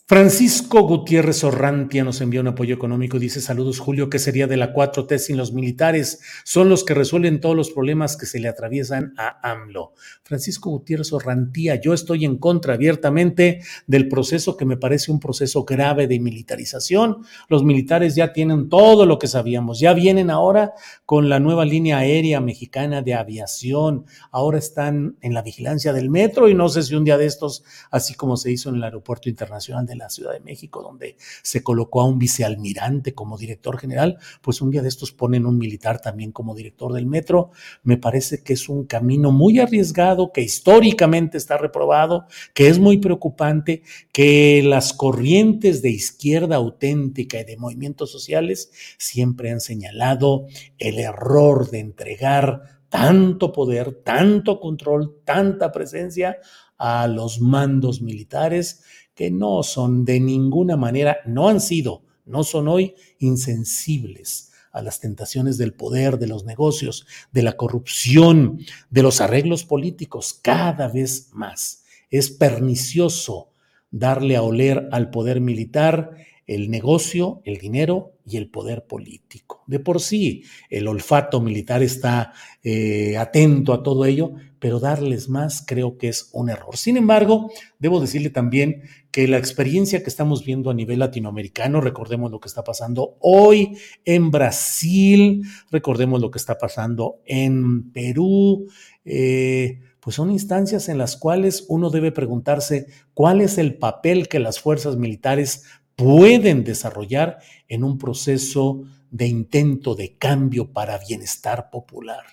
[0.10, 3.20] Francisco Gutiérrez Orrantia nos envía un apoyo económico.
[3.20, 4.10] Dice: Saludos, Julio.
[4.10, 6.22] ¿Qué sería de la 4T sin los militares?
[6.46, 9.92] Son los que resuelven todos los problemas que se le atraviesan a AMLO.
[10.24, 15.66] Francisco Gutiérrez Orrantía, yo estoy en contra abiertamente del proceso que me parece un proceso
[15.66, 17.18] grave de militarización.
[17.50, 19.82] Los militares ya tienen todo lo que sabíamos.
[19.82, 20.72] Ya vienen ahora
[21.06, 24.06] con la nueva línea aérea mexicana de aviación.
[24.32, 27.66] Ahora están en la vigilancia del metro y no sé si un día de estos,
[27.92, 31.64] así como se hizo en el Aeropuerto Internacional de la Ciudad de México, donde se
[31.64, 36.00] colocó a un vicealmirante como director general, pues un día de estos ponen un militar
[36.02, 37.52] también como director del metro.
[37.84, 42.98] Me parece que es un camino muy arriesgado, que históricamente está reprobado, que es muy
[42.98, 51.00] preocupante, que las corrientes de izquierda auténtica y de movimientos sociales siempre han señalado el
[51.00, 56.38] error de entregar tanto poder, tanto control, tanta presencia
[56.78, 58.84] a los mandos militares
[59.18, 65.00] que no son de ninguna manera, no han sido, no son hoy insensibles a las
[65.00, 68.60] tentaciones del poder, de los negocios, de la corrupción,
[68.92, 71.84] de los arreglos políticos, cada vez más.
[72.12, 73.50] Es pernicioso
[73.90, 76.12] darle a oler al poder militar
[76.46, 79.64] el negocio, el dinero y el poder político.
[79.68, 85.64] De por sí, el olfato militar está eh, atento a todo ello, pero darles más
[85.66, 86.78] creo que es un error.
[86.78, 88.84] Sin embargo, debo decirle también
[89.18, 93.76] que la experiencia que estamos viendo a nivel latinoamericano, recordemos lo que está pasando hoy
[94.06, 98.68] en Brasil, recordemos lo que está pasando en Perú,
[99.06, 104.38] eh, pues son instancias en las cuales uno debe preguntarse cuál es el papel que
[104.38, 105.64] las fuerzas militares
[105.96, 112.24] pueden desarrollar en un proceso de intento de cambio para bienestar popular.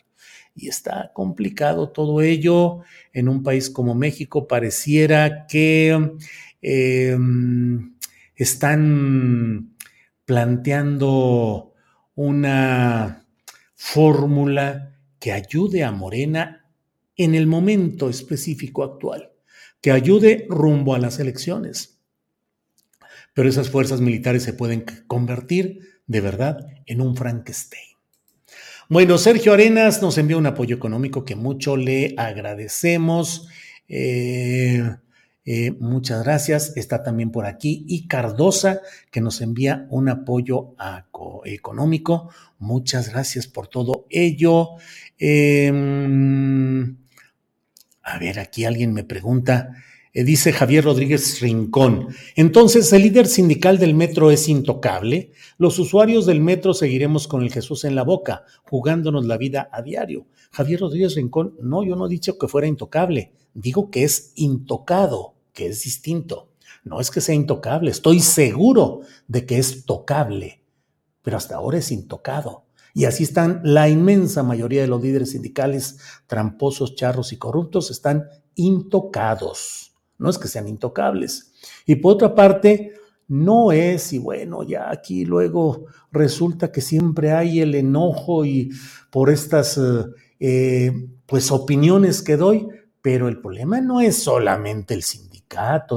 [0.56, 2.80] Y está complicado todo ello.
[3.12, 6.12] En un país como México pareciera que
[6.64, 7.94] em,
[8.34, 9.76] están
[10.24, 11.74] planteando
[12.14, 13.26] una
[13.74, 16.66] fórmula que ayude a Morena
[17.16, 19.32] en el momento específico actual,
[19.80, 21.94] que ayude rumbo a las elecciones
[23.34, 27.82] pero esas fuerzas militares se pueden convertir de verdad en un Frankenstein.
[28.88, 33.48] Bueno, Sergio Arenas nos envía un apoyo económico que mucho le agradecemos.
[33.88, 34.88] Eh,
[35.44, 36.76] eh, muchas gracias.
[36.76, 37.84] Está también por aquí.
[37.88, 38.80] Y Cardosa,
[39.10, 40.74] que nos envía un apoyo
[41.44, 42.30] económico.
[42.58, 44.70] Muchas gracias por todo ello.
[45.18, 46.96] Em,
[48.02, 49.70] a ver, aquí alguien me pregunta
[50.16, 52.06] eh, dice Javier Rodríguez Rincón.
[52.36, 55.32] Entonces, ¿el líder sindical del metro es intocable?
[55.58, 59.82] Los usuarios del metro seguiremos con el Jesús en la boca, jugándonos la vida a
[59.82, 60.28] diario.
[60.52, 65.33] Javier Rodríguez Rincón, no, yo no he dicho que fuera intocable, digo que es intocado,
[65.54, 66.50] que es distinto.
[66.84, 70.62] No es que sea intocable, estoy seguro de que es tocable,
[71.22, 72.66] pero hasta ahora es intocado.
[72.92, 78.28] Y así están la inmensa mayoría de los líderes sindicales, tramposos, charros y corruptos, están
[78.54, 81.52] intocados no es que sean intocables.
[81.86, 82.94] Y por otra parte,
[83.28, 88.70] no es, y bueno, ya aquí luego resulta que siempre hay el enojo y
[89.10, 90.04] por estas eh,
[90.40, 92.68] eh, pues opiniones que doy,
[93.00, 95.33] pero el problema no es solamente el sindicato,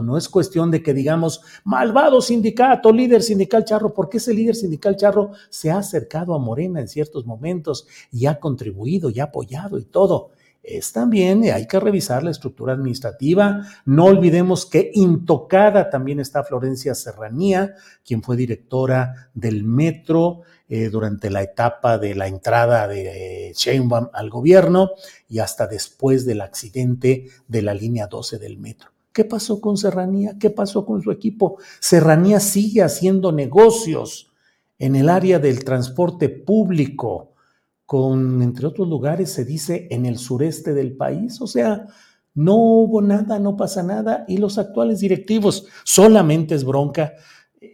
[0.01, 4.95] no es cuestión de que digamos, malvado sindicato, líder sindical charro, porque ese líder sindical
[4.95, 9.77] charro se ha acercado a Morena en ciertos momentos y ha contribuido y ha apoyado
[9.79, 10.31] y todo
[10.67, 13.65] es también, hay que revisar la estructura administrativa.
[13.85, 21.29] No olvidemos que intocada también está Florencia Serranía, quien fue directora del metro eh, durante
[21.29, 24.91] la etapa de la entrada de Sheinbaum al gobierno
[25.29, 28.96] y hasta después del accidente de la línea 12 del metro.
[29.17, 30.37] ¿Qué pasó con Serranía?
[30.37, 31.57] ¿Qué pasó con su equipo?
[31.79, 34.31] Serranía sigue haciendo negocios
[34.77, 37.33] en el área del transporte público
[37.87, 41.41] con, entre otros lugares, se dice en el sureste del país.
[41.41, 41.87] O sea,
[42.35, 44.23] no hubo nada, no pasa nada.
[44.27, 47.13] Y los actuales directivos solamente es bronca.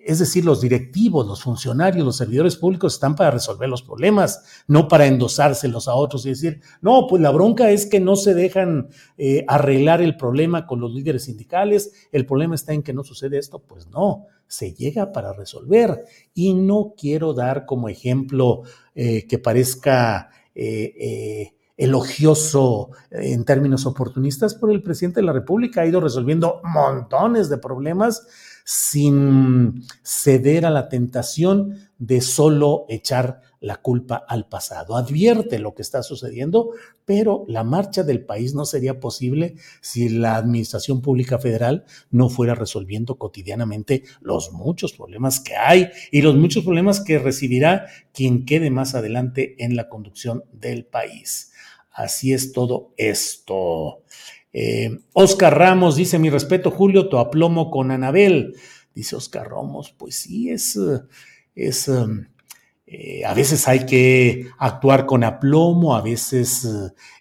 [0.05, 4.87] Es decir, los directivos, los funcionarios, los servidores públicos están para resolver los problemas, no
[4.87, 8.89] para endosárselos a otros y decir, no, pues la bronca es que no se dejan
[9.17, 13.37] eh, arreglar el problema con los líderes sindicales, el problema está en que no sucede
[13.37, 16.05] esto, pues no, se llega para resolver.
[16.33, 18.63] Y no quiero dar como ejemplo
[18.95, 20.29] eh, que parezca...
[20.55, 27.49] Eh, elogioso en términos oportunistas, pero el presidente de la República ha ido resolviendo montones
[27.49, 28.27] de problemas
[28.63, 34.97] sin ceder a la tentación de solo echar la culpa al pasado.
[34.97, 36.71] Advierte lo que está sucediendo,
[37.05, 42.55] pero la marcha del país no sería posible si la Administración Pública Federal no fuera
[42.55, 48.69] resolviendo cotidianamente los muchos problemas que hay y los muchos problemas que recibirá quien quede
[48.69, 51.53] más adelante en la conducción del país.
[51.89, 54.03] Así es todo esto.
[54.53, 58.55] Eh, Oscar Ramos dice: Mi respeto, Julio, tu aplomo con Anabel.
[58.93, 60.79] Dice Oscar Ramos: Pues sí, es.
[61.55, 61.89] es
[62.95, 66.63] eh, a veces hay que actuar con aplomo, a veces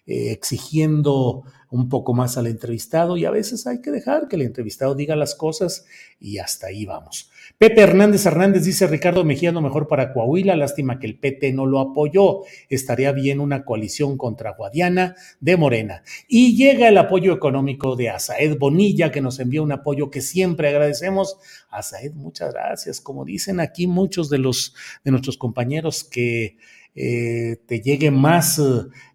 [0.05, 4.43] eh, exigiendo un poco más al entrevistado y a veces hay que dejar que el
[4.43, 5.85] entrevistado diga las cosas
[6.19, 7.31] y hasta ahí vamos.
[7.57, 11.65] Pepe Hernández Hernández dice Ricardo Mejía lo mejor para Coahuila, lástima que el PT no
[11.65, 16.03] lo apoyó, estaría bien una coalición contra Guadiana de Morena.
[16.27, 20.67] Y llega el apoyo económico de Asaed Bonilla que nos envía un apoyo que siempre
[20.67, 21.39] agradecemos.
[21.71, 23.01] Asaed, muchas gracias.
[23.01, 26.57] Como dicen aquí muchos de los de nuestros compañeros que
[26.95, 28.61] eh, te llegue más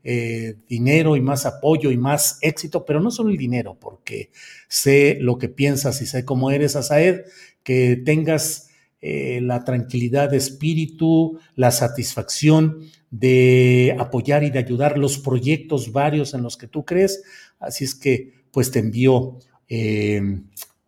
[0.03, 4.31] eh, dinero y más apoyo y más éxito, pero no solo el dinero, porque
[4.69, 7.21] sé lo que piensas y sé cómo eres, Asaed,
[7.63, 8.71] que tengas
[9.01, 16.35] eh, la tranquilidad de espíritu, la satisfacción de apoyar y de ayudar los proyectos varios
[16.35, 17.23] en los que tú crees.
[17.61, 19.39] Así es que, pues te envío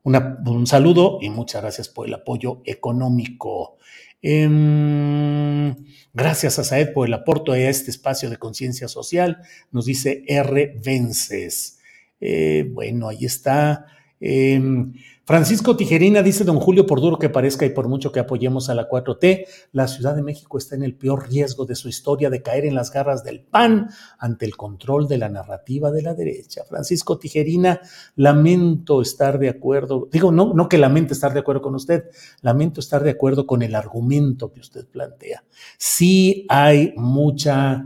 [0.03, 3.76] un saludo y muchas gracias por el apoyo económico.
[4.23, 5.75] Em,
[6.12, 9.39] gracias a Saed por el aporte a este espacio de conciencia social,
[9.73, 10.79] nos dice R.
[10.85, 11.79] Vences.
[12.21, 13.87] Eh, bueno, ahí está.
[14.21, 14.93] Em,
[15.31, 18.74] Francisco Tijerina dice, don Julio, por duro que parezca y por mucho que apoyemos a
[18.74, 22.43] la 4T, la Ciudad de México está en el peor riesgo de su historia de
[22.43, 26.64] caer en las garras del PAN ante el control de la narrativa de la derecha.
[26.68, 27.81] Francisco Tijerina,
[28.16, 32.07] lamento estar de acuerdo, digo, no, no que lamente estar de acuerdo con usted,
[32.43, 35.45] lamento estar de acuerdo con el argumento que usted plantea.
[35.78, 37.85] Sí hay mucha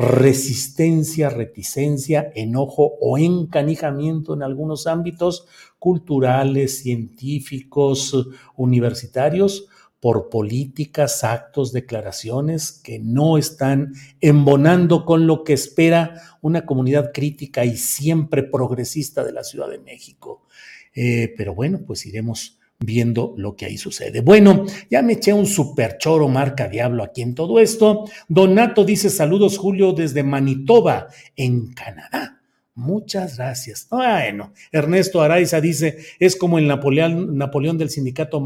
[0.00, 5.46] resistencia, reticencia, enojo o encanijamiento en algunos ámbitos
[5.80, 9.66] culturales, científicos, universitarios,
[9.98, 17.64] por políticas, actos, declaraciones que no están embonando con lo que espera una comunidad crítica
[17.64, 20.46] y siempre progresista de la Ciudad de México.
[20.94, 24.22] Eh, pero bueno, pues iremos viendo lo que ahí sucede.
[24.22, 28.06] Bueno, ya me eché un super choro marca diablo aquí en todo esto.
[28.26, 32.39] Donato dice saludos Julio desde Manitoba, en Canadá.
[32.80, 33.86] Muchas gracias.
[33.90, 38.40] Bueno, Ernesto Araiza dice, es como el Napoleón, Napoleón del sindicato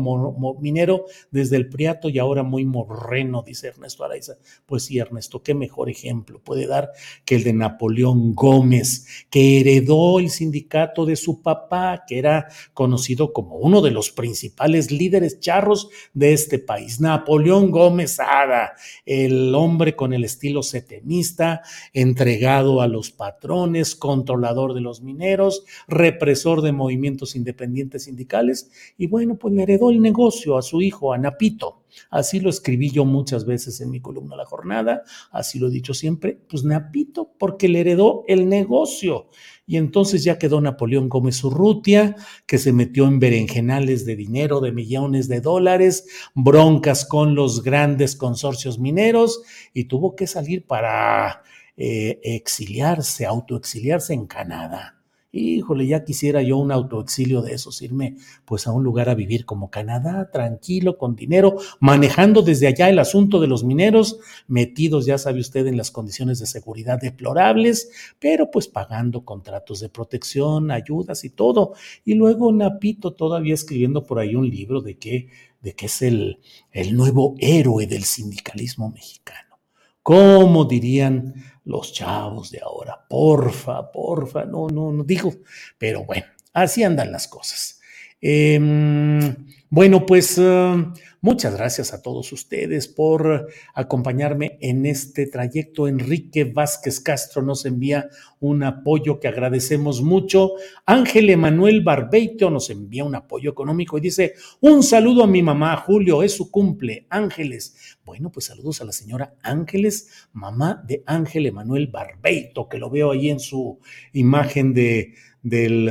[0.61, 4.35] minero desde el Priato y ahora muy morreno, dice Ernesto Araiza.
[4.67, 6.91] Pues sí, Ernesto, qué mejor ejemplo puede dar
[7.25, 13.33] que el de Napoleón Gómez, que heredó el sindicato de su papá, que era conocido
[13.33, 17.01] como uno de los principales líderes charros de este país.
[17.01, 18.73] Napoleón Gómez Ada,
[19.07, 21.63] el hombre con el estilo setemista,
[21.93, 29.07] entregado a los patrones, con controlador de los mineros, represor de movimientos independientes sindicales, y
[29.07, 31.83] bueno, pues le heredó el negocio a su hijo, a Napito.
[32.11, 35.95] Así lo escribí yo muchas veces en mi columna La Jornada, así lo he dicho
[35.95, 39.29] siempre, pues Napito, porque le heredó el negocio.
[39.67, 42.17] Y entonces ya quedó Napoleón Gómez Urrutia,
[42.47, 48.17] que se metió en berenjenales de dinero, de millones de dólares, broncas con los grandes
[48.17, 51.43] consorcios mineros, y tuvo que salir para
[51.77, 54.95] eh, exiliarse, autoexiliarse en Canadá.
[55.37, 58.15] Híjole, ya quisiera yo un autoexilio de esos, irme
[58.45, 63.01] pues a un lugar a vivir como Canadá, tranquilo, con dinero, manejando desde allá el
[63.01, 68.53] asunto de los mineros, metidos, ya sabe usted, en las condiciones de seguridad deplorables, pero
[68.53, 71.75] pues pagando contratos de protección, ayudas y todo.
[72.05, 76.39] Y luego Napito todavía escribiendo por ahí un libro de que, de que es el,
[76.71, 79.59] el nuevo héroe del sindicalismo mexicano.
[80.05, 81.35] ¿Cómo dirían
[81.65, 83.05] los chavos de ahora.
[83.09, 85.33] Porfa, porfa, no, no, no digo,
[85.79, 87.81] pero bueno, así andan las cosas.
[88.21, 89.35] Em,
[89.69, 90.85] bueno, pues eh,
[91.25, 95.89] muchas gracias a todos ustedes por acompañarme en este trayecto.
[95.89, 98.11] Enrique Vázquez Castro nos envía
[98.41, 100.51] un apoyo que agradecemos mucho.
[100.85, 105.75] Ángel Emanuel Barbeito nos envía un apoyo económico y dice, un saludo a mi mamá,
[105.79, 107.97] Julio, es su cumple, Ángeles.
[108.05, 113.13] Bueno, pues saludos a la señora Ángeles, mamá de Ángel Emanuel Barbeito, que lo veo
[113.13, 113.79] ahí en su
[114.13, 115.91] imagen de, del...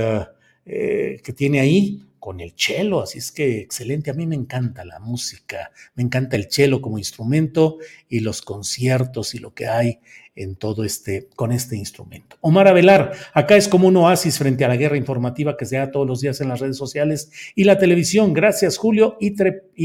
[0.65, 4.09] Eh, que tiene ahí, con el cello, así es que excelente.
[4.09, 9.36] A mí me encanta la música, me encanta el cello como instrumento y los conciertos
[9.36, 9.99] y lo que hay
[10.36, 12.38] en todo este, con este instrumento.
[12.41, 15.91] Omar Avelar, acá es como un oasis frente a la guerra informativa que se da
[15.91, 18.34] todos los días en las redes sociales y la televisión.
[18.34, 19.36] Gracias, Julio, y,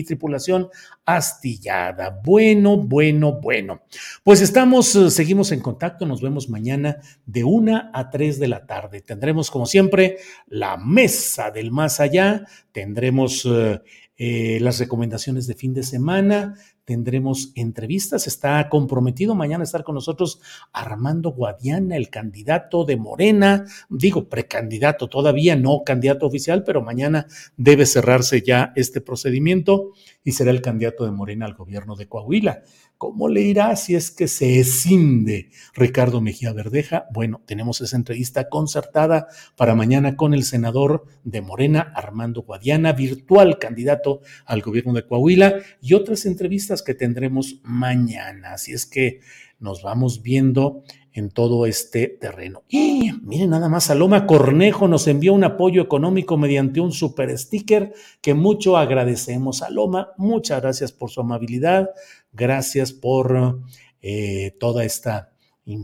[0.04, 0.68] tripulación
[1.04, 2.20] astillada.
[2.24, 3.82] Bueno, bueno, bueno.
[4.22, 8.66] Pues estamos, eh, seguimos en contacto, nos vemos mañana de una a tres de la
[8.66, 9.02] tarde.
[9.02, 13.80] Tendremos, como siempre, la mesa del más allá, tendremos eh,
[14.16, 16.54] eh, las recomendaciones de fin de semana,
[16.88, 18.26] tendremos entrevistas.
[18.26, 20.40] Está comprometido mañana a estar con nosotros
[20.72, 27.26] Armando Guadiana, el candidato de Morena, digo precandidato todavía, no candidato oficial, pero mañana
[27.58, 29.92] debe cerrarse ya este procedimiento
[30.24, 32.62] y será el candidato de Morena al gobierno de Coahuila.
[32.98, 37.06] ¿Cómo le irá si es que se escinde Ricardo Mejía Verdeja?
[37.12, 43.60] Bueno, tenemos esa entrevista concertada para mañana con el senador de Morena, Armando Guadiana, virtual
[43.60, 48.54] candidato al gobierno de Coahuila, y otras entrevistas que tendremos mañana.
[48.54, 49.20] Así es que
[49.60, 50.82] nos vamos viendo
[51.12, 52.62] en todo este terreno.
[52.68, 57.92] Y miren nada más, Saloma Cornejo nos envió un apoyo económico mediante un super sticker
[58.20, 59.58] que mucho agradecemos.
[59.58, 61.90] Saloma, muchas gracias por su amabilidad,
[62.32, 63.60] gracias por
[64.00, 65.32] eh, toda esta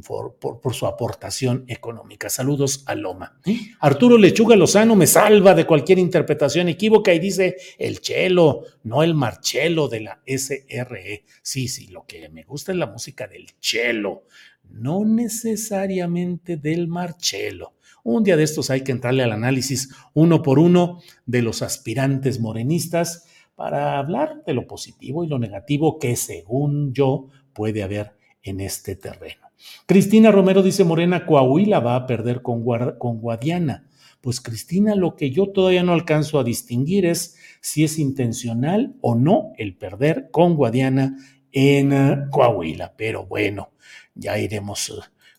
[0.07, 2.31] por, su aportación económica.
[2.31, 3.39] Saludos a Loma.
[3.81, 9.13] Arturo Lechuga Lozano me salva de cualquier interpretación equívoca y dice el chelo, no el
[9.13, 11.25] marchelo de la SRE.
[11.43, 14.25] Sí, sí, lo que me gusta es la música del chelo
[14.71, 17.75] no necesariamente del Marchelo.
[18.03, 22.39] Un día de estos hay que entrarle al análisis uno por uno de los aspirantes
[22.39, 28.61] morenistas para hablar de lo positivo y lo negativo que según yo puede haber en
[28.61, 29.45] este terreno.
[29.87, 32.65] Cristina Romero dice Morena, Coahuila va a perder con,
[32.99, 33.89] con Guadiana.
[34.21, 39.15] Pues Cristina, lo que yo todavía no alcanzo a distinguir es si es intencional o
[39.15, 41.17] no el perder con Guadiana
[41.53, 42.95] en eh, Coahuila.
[42.97, 43.73] Pero bueno,
[44.15, 44.95] ya iremos eh,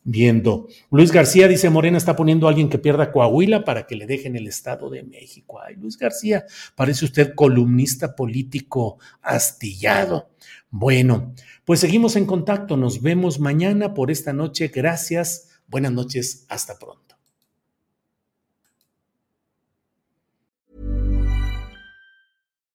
[0.05, 0.67] viendo.
[0.91, 4.37] Luis García dice, Morena está poniendo a alguien que pierda Coahuila para que le dejen
[4.37, 5.59] el Estado de México.
[5.59, 6.45] Ay, Luis García,
[6.75, 10.29] parece usted columnista político astillado.
[10.69, 11.33] Bueno,
[11.65, 12.77] pues seguimos en contacto.
[12.77, 14.69] Nos vemos mañana por esta noche.
[14.69, 15.49] Gracias.
[15.67, 16.45] Buenas noches.
[16.47, 17.03] Hasta pronto.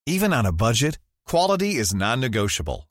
[0.05, 2.90] Even on a budget, quality is non-negotiable.